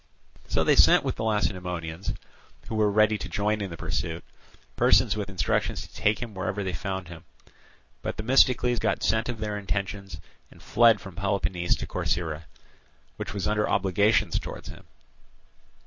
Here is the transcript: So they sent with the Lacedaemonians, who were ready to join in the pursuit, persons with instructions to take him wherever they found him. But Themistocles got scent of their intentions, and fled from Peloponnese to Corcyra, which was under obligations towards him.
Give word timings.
So 0.47 0.63
they 0.63 0.75
sent 0.75 1.03
with 1.03 1.15
the 1.17 1.23
Lacedaemonians, 1.23 2.15
who 2.67 2.73
were 2.73 2.89
ready 2.89 3.19
to 3.19 3.29
join 3.29 3.61
in 3.61 3.69
the 3.69 3.77
pursuit, 3.77 4.23
persons 4.75 5.15
with 5.15 5.29
instructions 5.29 5.81
to 5.85 5.93
take 5.93 6.17
him 6.23 6.33
wherever 6.33 6.63
they 6.63 6.73
found 6.73 7.07
him. 7.07 7.23
But 8.01 8.17
Themistocles 8.17 8.79
got 8.79 9.03
scent 9.03 9.29
of 9.29 9.37
their 9.37 9.59
intentions, 9.59 10.19
and 10.49 10.59
fled 10.59 10.99
from 10.99 11.15
Peloponnese 11.15 11.75
to 11.75 11.85
Corcyra, 11.85 12.45
which 13.17 13.31
was 13.35 13.47
under 13.47 13.69
obligations 13.69 14.39
towards 14.39 14.69
him. 14.69 14.85